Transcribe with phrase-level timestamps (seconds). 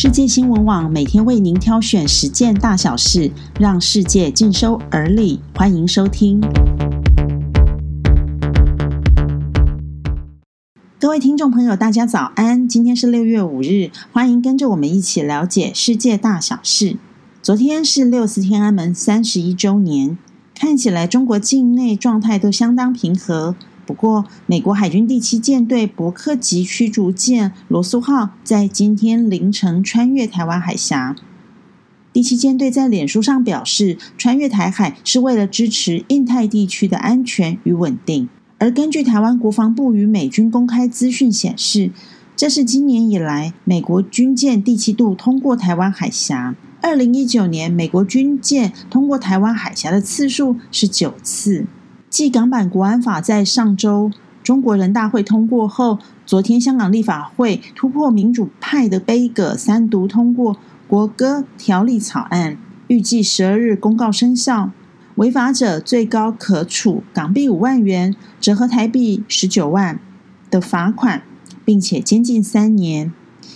[0.00, 5.40] 世界新闻网每天为您挑选十件大小事，让世界尽收耳里。
[5.56, 6.40] 欢迎收听。
[11.00, 12.68] 各位听众朋友，大家早安！
[12.68, 16.96] 今天是六月五日，欢迎跟着我们一起了解世界大小事。
[17.42, 20.16] 昨天是六四天安门三十一周年，
[20.54, 23.56] 看起来中国境内状态都相当平和。
[23.88, 31.16] 不过，美国海军第七舰队伯克级驱逐舰“罗素号”在今天凌晨穿越台湾海峡。
[32.12, 38.28] 第七舰队在脸书上表示，穿越台海是为了支持印太地区的安全与稳定。
[38.58, 41.90] 而根据台湾国防部与美军公开资讯显示，
[42.36, 46.54] 这是今年以来美国军舰第七度通过台湾海峡。
[46.82, 51.64] 二零一九年，美国军舰通过台湾海峡的次数是九次。
[52.18, 54.10] 继港版国安法在上周
[54.42, 60.56] 中国人大会通过后，昨天香港立法会突破民主派的杯葛，三读通过
[60.88, 64.72] 国歌条例草案，预计十二日公告生效。
[65.14, 70.00] 违法者最高可处港币五万元（折合台币十九万）
[70.50, 71.22] 的罚款，
[71.64, 73.12] 并且监禁三年。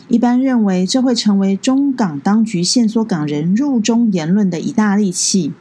[0.06, 5.52] 一般认为，这会成为中港当局限缩港人入中言论的一大利器。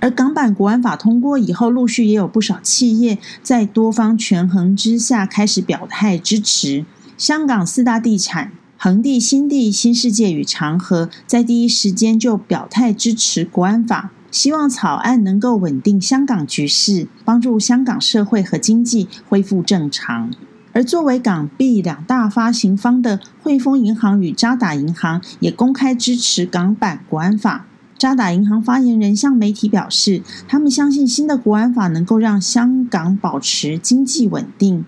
[0.00, 6.84] 而港版国安法通过以后，陆续也有不少企业在多方权衡之下开始表态支持。
[7.16, 20.30] 香港四大地产恒地、新地、新世界与长和，在第一时间就表态支持国安法，希望草案能够稳定香港局势，帮助香港社会和经济恢复正常。
[20.72, 27.66] 而作为港币两大发行方的汇丰银行与渣打银行，也公开支持港版国安法。
[27.98, 34.84] 渣打银行发言人向媒体表示，他们相信新的国安法能够让香港保持经济稳定。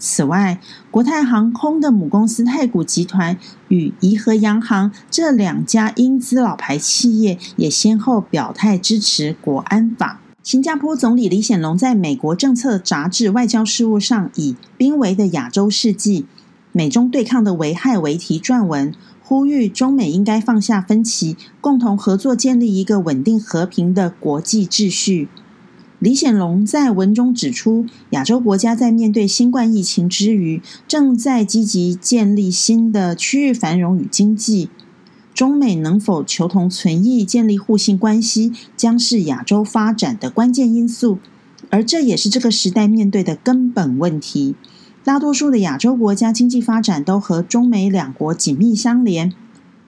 [0.00, 10.20] 此外，国泰航空的母公司太古集团与怡和洋行这两家英资老牌企业也先后表态支持国安法。
[10.42, 16.26] 新加坡总理李显龙在美国政策杂志《外交事务》上以“濒危的亚洲世纪：
[16.72, 18.94] 美中对抗的危害”为题撰文。
[19.28, 25.28] 呼吁中美应该放下分歧，共同合作，建立一个稳定和平的国际秩序。
[25.98, 34.70] 李显龙在文中指出，亚洲国家在面对新冠疫情之余，正在积极建立新的区域繁荣与经济。
[35.34, 41.18] 中美能否求同存异，建立互信关系，将是亚洲发展的关键因素，
[41.68, 44.54] 而这也是这个时代面对的根本问题。
[45.08, 49.32] 大多数的亚洲国家经济发展都和中美两国紧密相连，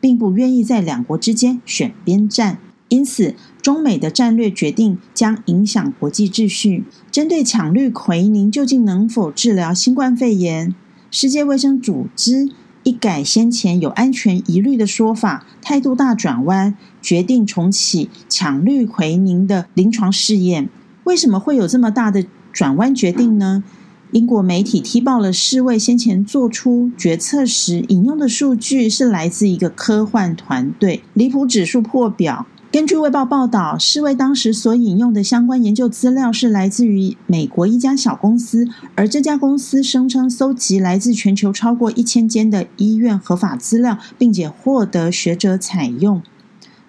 [0.00, 2.56] 并不愿意在两国之间选边站。
[2.88, 6.84] 因此，中美的战略决定将影响国际秩序。
[7.10, 10.74] 针对抢氯喹宁究竟能否治疗新冠肺炎，
[11.10, 12.48] 世界卫生组织
[12.84, 20.70] 一改先前有安全疑虑的说法，态度大转弯，决定重启抢氯喹宁的临床试验。
[21.04, 23.62] 为什么会有这么大的转弯决定呢？
[24.12, 32.46] 英国媒体踢爆了世卫先前做出决策时引用的数据是来自一个科幻团队，离谱指数破表。
[32.72, 46.20] 根据《卫报》报道，世卫当时所引用的相关研究资料是来自于美国一家小公司，而这家公司声称搜集来自全球超过一千间的医院合法资料，并且获得学者采用。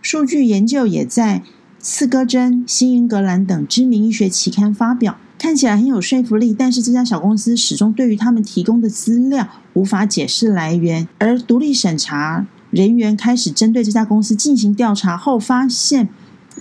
[0.01, 1.39] 数据研究也在
[1.79, 5.17] 《刺戈针》《新英格兰》等知名医学期刊发表。
[5.51, 11.09] 看起来很有说服力，但是这家小公司始终对于他们提供的资料无法解释来源。
[11.17, 16.07] 而独立审查人员开始针对这家公司进行调查后，发现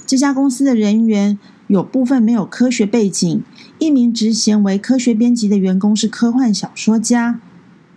[0.05, 3.45] 这家公司的人员有部分没有科学背景。
[3.79, 7.39] 一名职衔为科学编辑的员工是科幻小说家，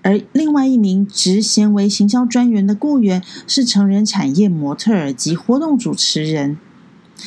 [0.03, 6.59] 而另外一名职衔为行销专员的雇员是成人产业模特儿及活动主持人。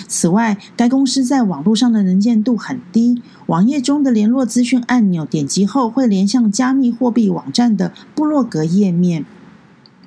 [0.08, 9.24] 此外，该公司在网络上的能见度很低，网页中的联络资讯按钮点击后会连向加密货币网站的部落格页面。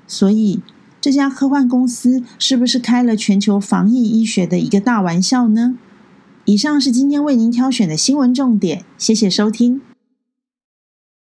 [0.08, 0.62] 所以，
[1.02, 5.78] 这家科幻公司是不是开了全球防疫医学的一个大玩笑呢？
[6.46, 9.82] 以上是今天为您挑选的新闻重点，谢谢收听。